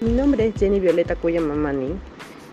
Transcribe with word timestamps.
Mi 0.00 0.12
nombre 0.12 0.46
es 0.46 0.54
Jenny 0.54 0.78
Violeta 0.78 1.16
Cuyamamani 1.16 1.98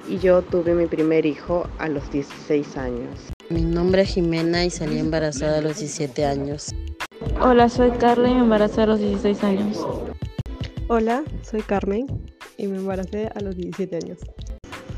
y 0.09 0.17
yo 0.17 0.41
tuve 0.41 0.73
mi 0.73 0.87
primer 0.87 1.27
hijo 1.27 1.67
a 1.77 1.87
los 1.87 2.11
16 2.11 2.75
años. 2.75 3.31
Mi 3.51 3.61
nombre 3.61 4.01
es 4.01 4.09
Jimena 4.15 4.65
y 4.65 4.71
salí 4.71 4.97
embarazada 4.97 5.59
a 5.59 5.61
los 5.61 5.77
17 5.77 6.25
años. 6.25 6.73
Hola, 7.39 7.69
soy 7.69 7.91
Carla 7.91 8.29
y 8.29 8.33
me 8.33 8.39
embaracé 8.39 8.81
a 8.81 8.87
los 8.87 8.99
16 8.99 9.43
años. 9.43 9.85
Hola, 10.87 11.23
soy 11.43 11.61
Carmen 11.61 12.07
y 12.57 12.65
me 12.65 12.77
embaracé 12.77 13.27
a 13.35 13.39
los 13.41 13.55
17 13.55 13.95
años. 13.95 14.19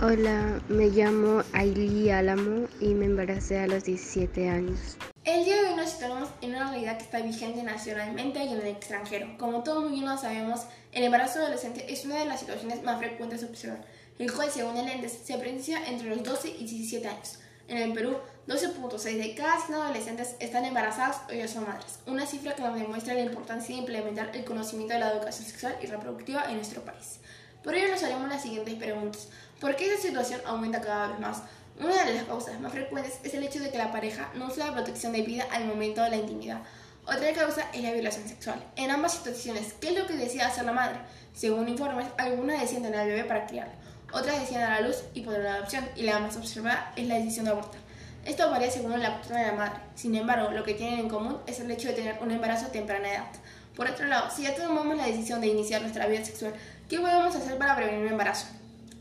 Hola, 0.02 0.62
me 0.70 0.88
llamo 0.88 1.42
Ailí 1.52 2.12
Álamo 2.12 2.68
y 2.80 2.94
me 2.94 3.08
embaracé 3.08 3.60
a 3.60 3.68
los 3.68 3.84
17 3.84 4.48
años. 4.48 4.98
El 5.28 5.44
día 5.44 5.62
de 5.62 5.68
hoy 5.68 5.76
nos 5.76 5.90
situamos 5.90 6.30
en 6.40 6.52
una 6.52 6.70
realidad 6.70 6.96
que 6.96 7.04
está 7.04 7.20
vigente 7.20 7.62
nacionalmente 7.62 8.42
y 8.42 8.48
en 8.48 8.62
el 8.62 8.68
extranjero. 8.68 9.38
Como 9.38 9.62
todos 9.62 9.84
muy 9.84 9.92
bien 9.92 10.06
lo 10.06 10.18
sabemos, 10.18 10.62
el 10.94 11.04
embarazo 11.04 11.40
adolescente 11.40 11.92
es 11.92 12.06
una 12.06 12.16
de 12.16 12.24
las 12.28 12.40
situaciones 12.40 12.82
más 12.84 12.98
frecuentes 12.98 13.42
de 13.42 13.48
observar, 13.48 13.84
el 14.20 14.32
cual, 14.32 14.50
según 14.50 14.78
el 14.78 14.88
ENDES, 14.88 15.20
se 15.26 15.38
presencia 15.38 15.86
entre 15.86 16.08
los 16.08 16.24
12 16.24 16.48
y 16.48 16.66
17 16.66 17.10
años. 17.10 17.40
En 17.68 17.78
el 17.78 17.92
Perú, 17.92 18.16
12.6 18.48 19.18
de 19.18 19.36
cada 19.36 19.60
100 19.60 19.78
adolescentes 19.78 20.36
están 20.40 20.64
embarazadas 20.64 21.20
o 21.30 21.34
ya 21.34 21.50
son 21.50 21.68
madres, 21.68 22.00
una 22.06 22.26
cifra 22.26 22.56
que 22.56 22.62
nos 22.62 22.80
demuestra 22.80 23.14
la 23.14 23.24
importancia 23.24 23.76
de 23.76 23.82
implementar 23.82 24.34
el 24.34 24.46
conocimiento 24.46 24.94
de 24.94 25.02
la 25.02 25.12
educación 25.12 25.46
sexual 25.46 25.78
y 25.82 25.88
reproductiva 25.88 26.46
en 26.48 26.56
nuestro 26.56 26.86
país. 26.86 27.20
Por 27.66 27.76
ello 27.76 27.92
nos 27.92 28.02
haremos 28.02 28.30
las 28.30 28.44
siguientes 28.44 28.76
preguntas. 28.76 29.28
¿Por 29.60 29.76
qué 29.76 29.88
esta 29.92 30.08
situación 30.08 30.40
aumenta 30.46 30.80
cada 30.80 31.10
vez 31.10 31.20
más? 31.20 31.42
Una 31.80 32.06
de 32.06 32.16
las 32.16 32.24
causas 32.24 32.60
más 32.60 32.72
frecuentes 32.72 33.20
es 33.24 33.36
el 33.36 33.44
hecho 33.44 33.60
de 33.60 33.70
que 33.70 33.78
la 33.78 33.92
pareja 33.92 34.32
no 34.34 34.48
usa 34.48 34.66
la 34.66 34.74
protección 34.74 35.14
de 35.14 35.22
vida 35.22 35.46
al 35.52 35.66
momento 35.66 36.02
de 36.02 36.10
la 36.10 36.16
intimidad. 36.16 36.62
Otra 37.06 37.32
causa 37.34 37.70
es 37.72 37.84
la 37.84 37.92
violación 37.92 38.28
sexual. 38.28 38.64
En 38.76 38.90
ambas 38.90 39.14
situaciones, 39.14 39.74
¿qué 39.80 39.90
es 39.90 39.98
lo 39.98 40.08
que 40.08 40.14
decide 40.16 40.42
hacer 40.42 40.66
la 40.66 40.72
madre? 40.72 40.98
Según 41.36 41.70
informes, 41.70 42.08
algunas 42.18 42.62
deciden 42.62 42.84
tener 42.84 43.02
al 43.02 43.08
bebé 43.08 43.24
para 43.26 43.46
criarlo, 43.46 43.74
otras 44.12 44.40
deciden 44.40 44.64
a 44.64 44.82
la 44.82 44.88
luz 44.88 45.04
y 45.14 45.22
poner 45.22 45.44
la 45.44 45.54
adopción, 45.54 45.88
y 45.96 46.02
la 46.02 46.18
más 46.18 46.36
observada 46.36 46.94
es 46.96 47.08
la 47.08 47.16
decisión 47.16 47.46
de 47.46 47.52
abortar. 47.52 47.80
Esto 48.26 48.50
varía 48.50 48.72
según 48.72 49.00
la 49.00 49.16
persona 49.16 49.42
de 49.42 49.48
la 49.48 49.54
madre. 49.54 49.80
Sin 49.94 50.16
embargo, 50.16 50.50
lo 50.50 50.64
que 50.64 50.74
tienen 50.74 51.00
en 51.00 51.10
común 51.10 51.38
es 51.46 51.60
el 51.60 51.70
hecho 51.70 51.90
de 51.90 51.94
tener 51.94 52.18
un 52.22 52.32
embarazo 52.32 52.66
a 52.66 52.72
temprana 52.72 53.10
edad. 53.10 53.28
Por 53.76 53.88
otro 53.88 54.08
lado, 54.08 54.32
si 54.36 54.42
ya 54.42 54.56
tomamos 54.56 54.98
la 54.98 55.06
decisión 55.06 55.40
de 55.42 55.48
iniciar 55.48 55.82
nuestra 55.82 56.08
vida 56.08 56.26
sexual, 56.26 56.54
¿qué 56.90 57.00
podemos 57.00 57.36
hacer 57.36 57.58
para 57.58 57.76
prevenir 57.76 58.02
un 58.02 58.12
embarazo? 58.12 58.48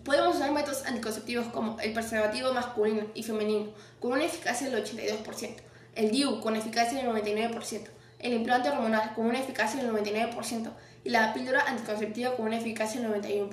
Podemos 0.07 0.37
usar 0.37 0.53
métodos 0.53 0.87
anticonceptivos 0.87 1.49
como 1.49 1.81
el 1.81 1.93
preservativo 1.93 2.53
masculino 2.53 3.09
y 3.15 3.25
femenino, 3.25 3.73
con 3.99 4.13
una 4.13 4.25
eficacia 4.25 4.71
del 4.71 4.85
82%, 4.85 5.57
el 5.97 6.13
DIU 6.13 6.41
con 6.41 6.55
eficacia 6.55 7.03
del 7.03 7.09
99%, 7.09 7.89
el 8.21 8.33
implante 8.33 8.71
hormonal 8.71 9.15
con 9.17 9.27
una 9.27 9.41
eficacia 9.41 9.83
del 9.83 9.91
99% 9.93 10.71
y 11.03 11.11
la 11.11 11.35
píldora 11.35 11.65
anticonceptiva 11.67 12.37
con 12.37 12.47
una 12.47 12.57
eficacia 12.57 13.01
del 13.01 13.21
91%. 13.21 13.51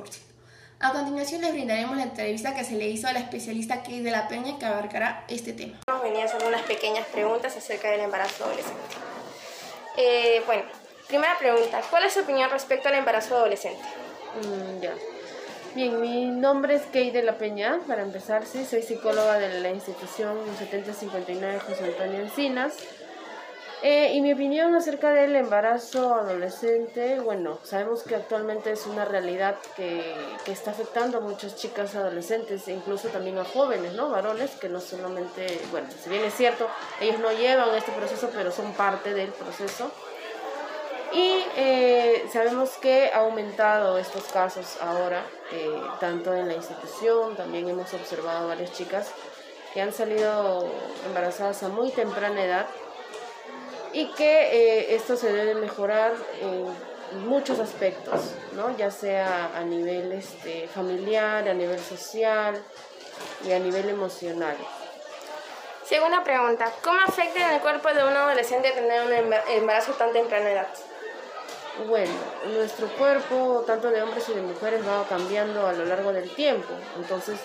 A 0.79 0.91
continuación 0.91 1.41
les 1.41 1.53
brindaremos 1.53 1.97
la 1.97 2.03
entrevista 2.03 2.53
que 2.53 2.63
se 2.63 2.75
le 2.75 2.87
hizo 2.87 3.07
a 3.07 3.13
la 3.13 3.19
especialista 3.19 3.77
Kate 3.77 4.03
de 4.03 4.11
la 4.11 4.27
Peña 4.27 4.59
que 4.59 4.65
abarcará 4.65 5.25
este 5.29 5.53
tema. 5.53 5.79
Vamos 5.87 6.03
a 6.03 6.07
venir 6.07 6.21
a 6.21 6.25
hacer 6.25 6.45
unas 6.45 6.61
pequeñas 6.61 7.07
preguntas 7.07 7.57
acerca 7.57 7.89
del 7.89 8.01
embarazo 8.01 8.45
adolescente. 8.45 8.79
Eh, 9.97 10.43
bueno, 10.45 10.61
primera 11.07 11.35
pregunta, 11.39 11.81
¿cuál 11.89 12.03
es 12.03 12.13
su 12.13 12.19
opinión 12.19 12.51
respecto 12.51 12.89
al 12.89 12.95
embarazo 12.95 13.37
adolescente? 13.37 13.81
Mm, 14.43 14.81
ya. 14.81 14.93
Bien, 15.75 15.99
mi 15.99 16.27
nombre 16.27 16.75
es 16.75 16.83
Kate 16.83 17.11
de 17.11 17.23
la 17.23 17.39
Peña, 17.39 17.79
para 17.87 18.03
empezar, 18.03 18.45
sí, 18.45 18.63
soy 18.63 18.83
psicóloga 18.83 19.39
de 19.39 19.59
la 19.59 19.71
institución 19.71 20.37
7059 20.59 21.59
José 21.61 21.85
Antonio 21.85 22.19
Encinas. 22.19 22.77
Eh, 23.81 24.13
y 24.13 24.21
mi 24.21 24.33
opinión 24.33 24.75
acerca 24.75 25.11
del 25.11 25.35
embarazo 25.35 26.13
adolescente, 26.13 27.19
bueno, 27.21 27.57
sabemos 27.63 28.03
que 28.03 28.15
actualmente 28.15 28.71
es 28.71 28.85
una 28.85 29.03
realidad 29.03 29.55
que, 29.75 30.15
que, 30.45 30.51
está 30.51 30.71
afectando 30.71 31.17
a 31.17 31.21
muchas 31.21 31.55
chicas 31.55 31.95
adolescentes 31.95 32.67
e 32.67 32.73
incluso 32.73 33.07
también 33.07 33.39
a 33.39 33.43
jóvenes, 33.43 33.93
¿no? 33.93 34.09
Varones 34.09 34.51
que 34.51 34.69
no 34.69 34.79
solamente, 34.79 35.59
bueno, 35.71 35.87
si 36.03 36.07
bien 36.07 36.23
es 36.23 36.35
cierto, 36.35 36.67
ellos 37.01 37.19
no 37.19 37.31
llevan 37.31 37.73
este 37.73 37.91
proceso, 37.93 38.29
pero 38.31 38.51
son 38.51 38.73
parte 38.73 39.15
del 39.15 39.31
proceso. 39.31 39.91
Y 41.13 41.45
eh, 41.55 42.27
sabemos 42.33 42.71
que 42.77 43.11
ha 43.13 43.19
aumentado 43.19 43.99
estos 43.99 44.23
casos 44.25 44.77
ahora, 44.81 45.23
eh, 45.51 45.79
tanto 45.99 46.33
en 46.33 46.47
la 46.47 46.55
institución, 46.55 47.35
también 47.35 47.69
hemos 47.69 47.93
observado 47.93 48.47
varias 48.47 48.73
chicas 48.73 49.11
que 49.75 49.81
han 49.81 49.93
salido 49.93 50.67
embarazadas 51.05 51.61
a 51.61 51.69
muy 51.69 51.91
temprana 51.91 52.43
edad 52.43 52.65
y 53.91 54.11
que 54.13 54.23
eh, 54.25 54.95
esto 54.95 55.15
se 55.15 55.31
debe 55.31 55.53
mejorar 55.53 56.13
en 56.41 56.65
muchos 57.27 57.59
aspectos, 57.59 58.33
¿no? 58.53 58.75
ya 58.75 58.89
sea 58.89 59.51
a 59.55 59.61
nivel 59.61 60.13
este, 60.13 60.67
familiar, 60.67 61.47
a 61.47 61.53
nivel 61.53 61.79
social 61.79 62.59
y 63.45 63.51
a 63.51 63.59
nivel 63.59 63.87
emocional. 63.87 64.57
Segunda 65.85 66.23
pregunta, 66.23 66.71
¿cómo 66.83 66.99
afecta 67.05 67.49
en 67.49 67.55
el 67.55 67.61
cuerpo 67.61 67.89
de 67.89 68.03
un 68.03 68.15
adolescente 68.15 68.71
tener 68.71 69.05
un 69.05 69.33
embarazo 69.51 69.91
tan 69.93 70.11
temprana 70.11 70.51
edad? 70.51 70.67
Bueno, 71.87 72.13
nuestro 72.53 72.87
cuerpo, 72.87 73.63
tanto 73.65 73.89
de 73.89 74.03
hombres 74.03 74.29
y 74.29 74.33
de 74.33 74.43
mujeres, 74.43 74.87
va 74.87 75.07
cambiando 75.09 75.65
a 75.65 75.73
lo 75.73 75.85
largo 75.85 76.13
del 76.13 76.29
tiempo. 76.35 76.71
Entonces, 76.97 77.39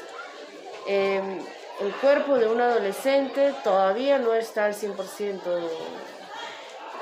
em, 0.86 1.38
el 1.80 1.94
cuerpo 1.94 2.36
de 2.36 2.46
un 2.46 2.60
adolescente 2.60 3.54
todavía 3.64 4.18
no 4.18 4.34
está 4.34 4.66
al 4.66 4.74
100% 4.74 5.70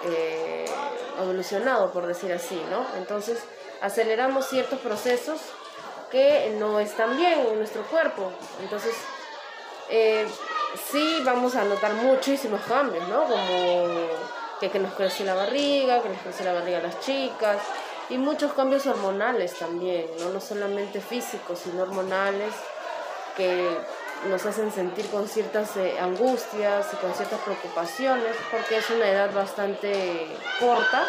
eh, 0.05 0.67
evolucionado, 1.21 1.93
por 1.93 2.07
decir 2.07 2.33
así, 2.33 2.63
¿no? 2.71 2.87
Entonces, 2.97 3.43
aceleramos 3.81 4.47
ciertos 4.47 4.79
procesos 4.79 5.41
que 6.13 6.55
no 6.61 6.79
están 6.79 7.17
bien 7.17 7.41
en 7.41 7.59
nuestro 7.59 7.83
cuerpo. 7.89 8.31
Entonces, 8.63 8.95
eh, 9.89 10.29
sí 10.93 11.23
vamos 11.25 11.57
a 11.57 11.65
notar 11.65 11.93
muchísimos 11.95 12.61
cambios, 12.69 13.07
¿no? 13.09 13.25
Como 13.25 13.99
que, 14.61 14.71
que 14.71 14.79
nos 14.79 14.95
crece 14.95 15.25
la 15.25 15.35
barriga, 15.35 16.03
que 16.03 16.09
nos 16.09 16.19
crece 16.19 16.45
la 16.45 16.53
barriga 16.53 16.79
a 16.79 16.83
las 16.83 17.01
chicas 17.01 17.59
y 18.09 18.19
muchos 18.19 18.53
cambios 18.53 18.87
hormonales 18.87 19.55
también, 19.59 20.07
¿no? 20.21 20.31
no 20.31 20.41
solamente 20.41 21.01
físicos, 21.01 21.59
sino 21.59 21.83
hormonales 21.83 22.55
que 23.37 23.79
nos 24.29 24.45
hacen 24.47 24.73
sentir 24.73 25.07
con 25.11 25.29
ciertas 25.29 25.77
eh, 25.77 25.99
angustias 26.01 26.87
y 26.93 26.97
con 26.97 27.13
ciertas 27.15 27.41
preocupaciones, 27.41 28.35
porque 28.51 28.79
es 28.79 28.91
una 28.91 29.09
edad 29.09 29.33
bastante 29.33 30.27
corta 30.59 31.07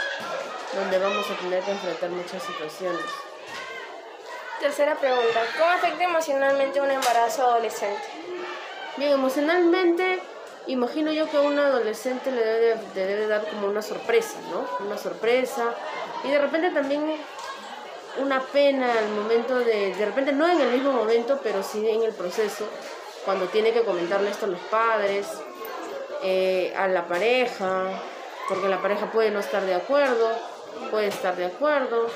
donde 0.76 1.00
vamos 1.00 1.26
a 1.32 1.36
tener 1.36 1.64
que 1.64 1.72
enfrentar 1.72 2.10
muchas 2.10 2.44
situaciones. 2.44 3.06
Tercera 4.60 4.96
pregunta, 4.96 5.40
¿cómo 5.58 5.72
afecta 5.72 6.04
emocionalmente 6.04 6.82
un 6.82 6.92
embarazo 6.92 7.44
adolescente? 7.44 8.02
Bien, 8.98 9.14
emocionalmente 9.14 10.20
imagino 10.68 11.12
yo 11.12 11.30
que 11.30 11.38
a 11.38 11.42
un 11.42 11.58
adolescente 11.58 12.32
le 12.32 12.44
debe, 12.94 13.28
dar 13.28 13.46
como 13.48 13.68
una 13.68 13.82
sorpresa, 13.82 14.38
¿no? 14.52 14.86
Una 14.86 14.98
sorpresa 14.98 15.74
y 16.24 16.30
de 16.30 16.40
repente 16.40 16.72
también 16.72 17.04
una 18.20 18.42
pena 18.42 18.92
al 18.98 19.10
momento 19.10 19.60
de, 19.60 19.94
de 19.94 20.06
repente 20.06 20.32
no 20.32 20.48
en 20.50 20.60
el 20.60 20.72
mismo 20.72 20.92
momento, 20.92 21.40
pero 21.44 21.64
sí 21.64 21.88
en 21.88 22.04
el 22.04 22.14
proceso, 22.14 22.66
cuando 23.26 23.46
tiene 23.46 23.72
que 23.72 23.84
comentarle 23.84 24.30
esto 24.30 24.46
a 24.46 24.50
los 24.50 24.60
padres, 24.62 25.28
eh, 26.24 26.74
a 26.76 26.88
la 26.88 27.08
pareja, 27.08 27.86
porque 28.50 28.68
la 28.68 28.82
pareja 28.82 29.12
puede 29.12 29.32
no 29.32 29.40
estar 29.40 29.64
de 29.64 29.76
acuerdo, 29.76 30.32
puede 30.90 31.08
estar 31.08 31.36
de 31.36 31.46
acuerdo, 31.46 32.08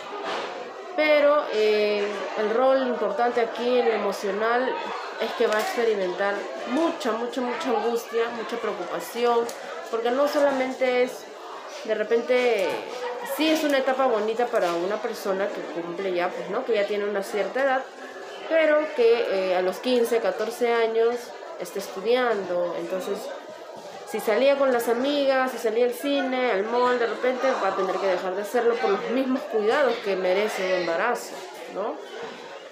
pero 0.95 1.43
eh, 1.53 2.07
el 2.39 2.49
rol 2.51 2.87
importante 2.87 3.41
aquí 3.41 3.79
en 3.79 3.89
lo 3.89 3.93
emocional 3.93 4.73
es 5.21 5.31
que 5.33 5.47
va 5.47 5.57
a 5.57 5.61
experimentar 5.61 6.33
mucha, 6.69 7.11
mucha, 7.11 7.41
mucha 7.41 7.69
angustia, 7.69 8.29
mucha 8.35 8.57
preocupación, 8.57 9.45
porque 9.91 10.11
no 10.11 10.27
solamente 10.27 11.03
es, 11.03 11.25
de 11.85 11.93
repente, 11.95 12.67
sí 13.37 13.49
es 13.49 13.63
una 13.63 13.77
etapa 13.77 14.07
bonita 14.07 14.47
para 14.47 14.73
una 14.73 15.01
persona 15.01 15.47
que 15.47 15.61
cumple 15.81 16.13
ya, 16.13 16.29
pues, 16.29 16.49
¿no? 16.49 16.65
Que 16.65 16.73
ya 16.73 16.87
tiene 16.87 17.05
una 17.05 17.21
cierta 17.21 17.63
edad, 17.63 17.83
pero 18.49 18.79
que 18.95 19.51
eh, 19.51 19.55
a 19.55 19.61
los 19.61 19.77
15, 19.77 20.19
14 20.19 20.73
años 20.73 21.15
está 21.59 21.79
estudiando, 21.79 22.75
entonces 22.79 23.19
si 24.11 24.19
salía 24.19 24.57
con 24.57 24.73
las 24.73 24.89
amigas, 24.89 25.51
si 25.51 25.57
salía 25.57 25.85
al 25.85 25.93
cine, 25.93 26.51
al 26.51 26.65
mall, 26.65 26.99
de 26.99 27.07
repente 27.07 27.47
va 27.63 27.69
a 27.69 27.75
tener 27.77 27.95
que 27.95 28.07
dejar 28.07 28.35
de 28.35 28.41
hacerlo 28.41 28.75
por 28.75 28.89
los 28.89 29.09
mismos 29.11 29.39
cuidados 29.43 29.93
que 30.03 30.17
merece 30.17 30.75
el 30.75 30.81
embarazo, 30.81 31.33
¿no? 31.73 31.95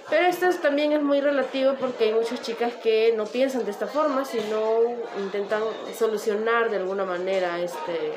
Pero 0.10 0.26
esto 0.26 0.50
también 0.62 0.92
es 0.92 1.02
muy 1.02 1.22
relativo 1.22 1.76
porque 1.80 2.06
hay 2.06 2.14
muchas 2.14 2.42
chicas 2.42 2.74
que 2.82 3.14
no 3.16 3.26
piensan 3.26 3.64
de 3.64 3.72
esta 3.72 3.86
forma, 3.86 4.26
sino 4.26 4.82
intentan 5.20 5.62
solucionar 5.96 6.72
de 6.72 6.78
alguna 6.78 7.06
manera 7.06 7.60
este 7.60 8.14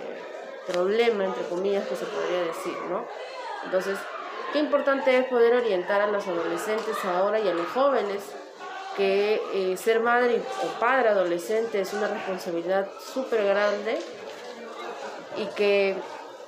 problema, 0.67 1.25
entre 1.25 1.43
comillas, 1.45 1.87
que 1.87 1.97
se 1.97 2.07
podría 2.07 2.45
decir, 2.45 2.77
¿no? 2.89 3.05
Entonces, 3.65 3.99
qué 4.53 4.61
importante 4.61 5.19
es 5.19 5.27
poder 5.27 5.55
orientar 5.55 6.01
a 6.01 6.07
los 6.07 6.27
adolescentes 6.27 6.97
ahora 7.05 7.39
y 7.41 7.49
a 7.49 7.55
los 7.55 7.67
jóvenes 7.69 8.23
que 8.97 9.41
eh, 9.55 9.77
ser 9.77 10.01
madre 10.01 10.41
o 10.63 10.81
padre 10.81 11.11
adolescente 11.11 11.81
es 11.81 11.93
una 11.93 12.09
responsabilidad 12.09 12.89
súper 13.13 13.45
grande 13.45 13.99
y 15.37 15.47
que 15.55 15.97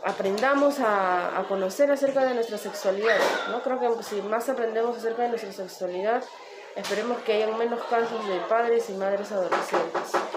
aprendamos 0.05 0.81
a, 0.81 1.39
a, 1.39 1.45
conocer 1.45 1.91
acerca 1.91 2.25
de 2.25 2.35
nuestra 2.35 2.59
sexualidad. 2.59 3.19
¿no? 3.51 3.63
Creo 3.63 3.97
que 3.97 4.03
si 4.03 4.21
más 4.23 4.49
aprendemos 4.49 4.97
acerca 4.99 5.23
de 5.23 5.31
nuestra 5.31 5.53
sexualidad, 5.53 6.23
esperemos 6.77 7.19
que 7.23 7.35
haya 7.35 7.57
menos 7.57 7.83
casos 7.85 8.27
de 8.29 8.39
padres 8.49 8.91
y 8.91 8.95
madres 8.95 9.33
adolescentes. 9.33 10.25